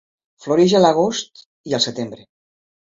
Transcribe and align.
Floreix 0.45 0.75
a 0.79 0.81
l'agost 0.83 1.47
i 1.73 1.81
al 1.81 1.87
setembre. 1.91 2.29